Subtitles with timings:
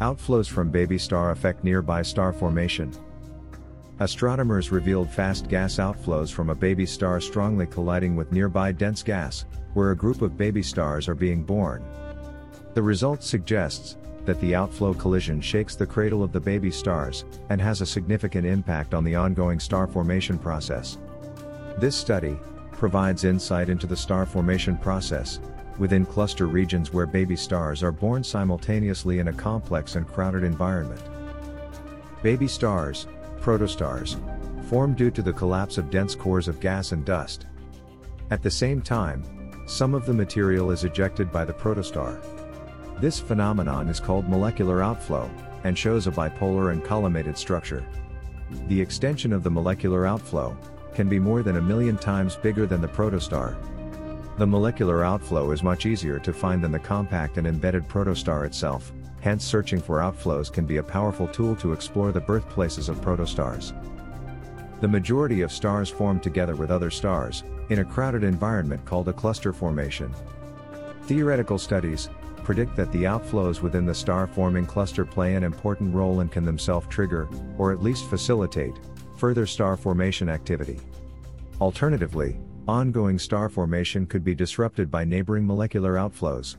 [0.00, 2.92] Outflows from baby star affect nearby star formation.
[3.98, 9.44] Astronomers revealed fast gas outflows from a baby star strongly colliding with nearby dense gas,
[9.74, 11.84] where a group of baby stars are being born.
[12.74, 17.60] The result suggests that the outflow collision shakes the cradle of the baby stars and
[17.60, 20.96] has a significant impact on the ongoing star formation process.
[21.78, 22.38] This study
[22.70, 25.40] provides insight into the star formation process
[25.78, 31.02] within cluster regions where baby stars are born simultaneously in a complex and crowded environment.
[32.22, 33.06] Baby stars,
[33.40, 34.16] protostars,
[34.68, 37.46] form due to the collapse of dense cores of gas and dust.
[38.30, 39.22] At the same time,
[39.66, 42.20] some of the material is ejected by the protostar.
[43.00, 45.30] This phenomenon is called molecular outflow,
[45.64, 47.84] and shows a bipolar and collimated structure.
[48.68, 50.56] The extension of the molecular outflow
[50.94, 53.56] can be more than a million times bigger than the protostar.
[54.38, 58.92] The molecular outflow is much easier to find than the compact and embedded protostar itself,
[59.20, 63.72] hence searching for outflows can be a powerful tool to explore the birthplaces of protostars.
[64.80, 69.12] The majority of stars form together with other stars, in a crowded environment called a
[69.12, 70.14] cluster formation.
[71.02, 72.08] Theoretical studies
[72.44, 76.86] predict that the outflows within the star-forming cluster play an important role and can themselves
[76.86, 78.78] trigger, or at least facilitate,
[79.16, 80.78] further star formation activity.
[81.60, 82.38] Alternatively,
[82.68, 86.56] ongoing star formation could be disrupted by neighboring molecular outflows.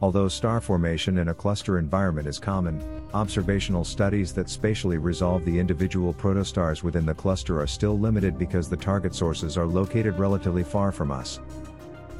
[0.00, 2.80] Although star formation in a cluster environment is common,
[3.14, 8.68] observational studies that spatially resolve the individual protostars within the cluster are still limited because
[8.68, 11.40] the target sources are located relatively far from us.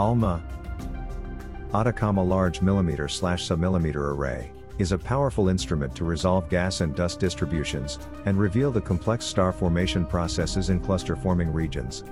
[0.01, 0.42] ALMA
[1.73, 7.20] Atacama Large Millimeter slash Submillimeter Array is a powerful instrument to resolve gas and dust
[7.20, 12.03] distributions and reveal the complex star formation processes in cluster forming regions.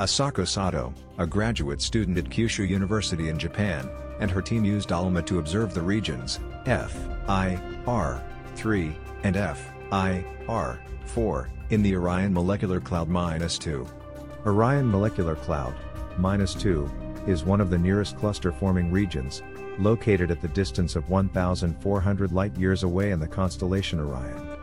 [0.00, 3.86] Asako Sato, a graduate student at Kyushu University in Japan,
[4.18, 6.96] and her team used ALMA to observe the regions F,
[7.28, 8.22] I, R,
[8.54, 13.86] 3, and F, I, R, 4, in the Orion Molecular Cloud -2.
[14.46, 15.74] Orion Molecular Cloud,
[16.18, 16.90] -2,
[17.28, 19.42] is one of the nearest cluster-forming regions,
[19.78, 24.59] located at the distance of 1,400 light-years away in the constellation Orion.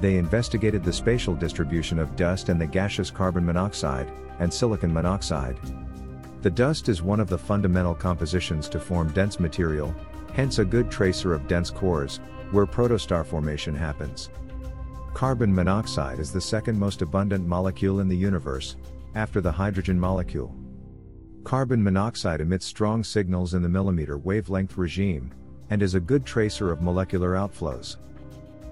[0.00, 5.58] They investigated the spatial distribution of dust and the gaseous carbon monoxide, and silicon monoxide,
[6.40, 9.92] the dust is one of the fundamental compositions to form dense material,
[10.34, 12.20] hence a good tracer of dense cores,
[12.52, 14.30] where protostar formation happens.
[15.14, 18.76] Carbon monoxide is the second most abundant molecule in the universe,
[19.16, 20.54] after the hydrogen molecule.
[21.42, 25.32] Carbon monoxide emits strong signals in the millimeter wavelength regime,
[25.70, 27.96] and is a good tracer of molecular outflows.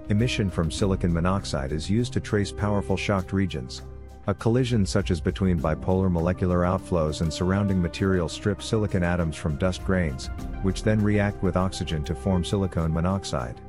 [0.08, 3.82] Emission from silicon monoxide is used to trace powerful shocked regions,
[4.28, 9.56] a collision such as between bipolar molecular outflows and surrounding material strip silicon atoms from
[9.56, 10.28] dust grains,
[10.62, 13.60] which then react with oxygen to form silicon monoxide.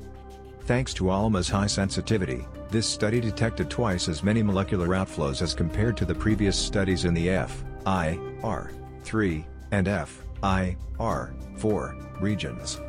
[0.66, 5.98] Thanks to ALMA's high sensitivity, this study detected twice as many molecular outflows as compared
[5.98, 8.70] to the previous studies in the F, I, R,
[9.04, 12.80] 3, and F, I, R, 4 regions.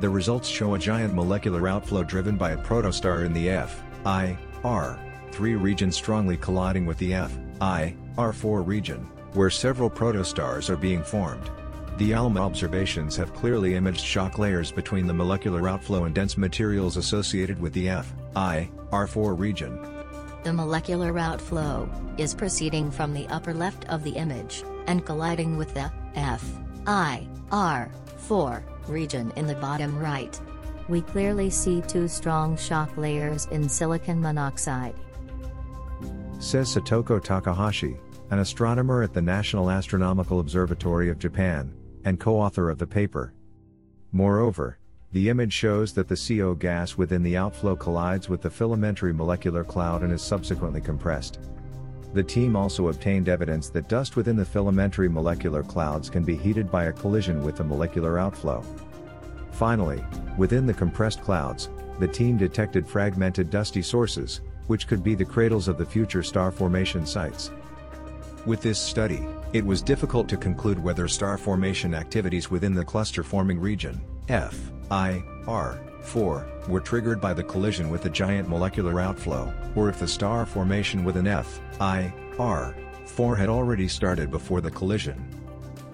[0.00, 4.38] The results show a giant molecular outflow driven by a protostar in the F, I,
[4.64, 4.98] R,
[5.30, 11.02] 3 region strongly colliding with the F, I, R4 region, where several protostars are being
[11.02, 11.50] formed.
[11.98, 16.96] The ALMA observations have clearly imaged shock layers between the molecular outflow and dense materials
[16.96, 19.78] associated with the F, I, R4 region.
[20.44, 25.74] The molecular outflow is proceeding from the upper left of the image and colliding with
[25.74, 26.42] the F,
[26.86, 30.38] I, R, 4 region in the bottom right.
[30.88, 34.94] We clearly see two strong shock layers in silicon monoxide
[36.40, 37.98] says Satoko Takahashi,
[38.30, 41.72] an astronomer at the National Astronomical Observatory of Japan,
[42.04, 43.34] and co-author of the paper.
[44.10, 44.78] Moreover,
[45.12, 49.64] the image shows that the CO gas within the outflow collides with the filamentary molecular
[49.64, 51.40] cloud and is subsequently compressed.
[52.12, 56.70] The team also obtained evidence that dust within the filamentary molecular clouds can be heated
[56.70, 58.64] by a collision with the molecular outflow.
[59.52, 60.04] Finally,
[60.36, 61.68] within the compressed clouds,
[62.00, 66.50] the team detected fragmented dusty sources, which could be the cradles of the future star
[66.50, 67.50] formation sites.
[68.46, 73.60] With this study, it was difficult to conclude whether star formation activities within the cluster-forming
[73.60, 74.58] region, F,
[74.90, 79.98] I, R, 4, were triggered by the collision with the giant molecular outflow, or if
[79.98, 82.74] the star formation with an F, I, R,
[83.06, 85.24] 4 had already started before the collision.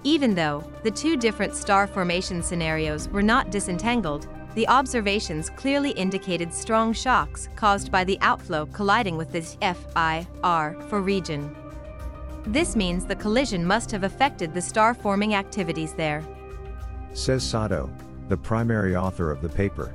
[0.03, 6.53] Even though the two different star formation scenarios were not disentangled, the observations clearly indicated
[6.53, 11.55] strong shocks caused by the outflow colliding with this FIR4 region.
[12.45, 16.23] This means the collision must have affected the star-forming activities there.
[17.13, 17.89] Says Sato,
[18.27, 19.93] the primary author of the paper.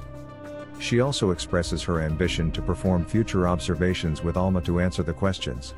[0.78, 5.74] She also expresses her ambition to perform future observations with ALMA to answer the questions.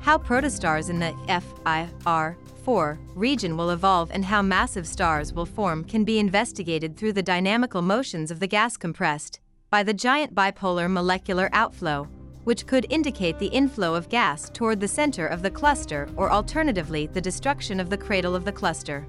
[0.00, 6.04] How protostars in the FIR4 region will evolve and how massive stars will form can
[6.04, 9.40] be investigated through the dynamical motions of the gas compressed
[9.70, 12.06] by the giant bipolar molecular outflow,
[12.44, 17.06] which could indicate the inflow of gas toward the center of the cluster or alternatively
[17.06, 19.06] the destruction of the cradle of the cluster.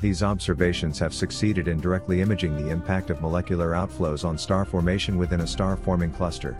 [0.00, 5.18] These observations have succeeded in directly imaging the impact of molecular outflows on star formation
[5.18, 6.56] within a star-forming cluster.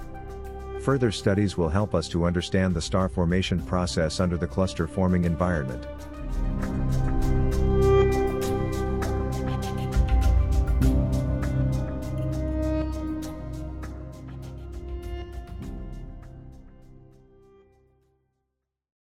[0.82, 5.24] Further studies will help us to understand the star formation process under the cluster forming
[5.24, 5.86] environment.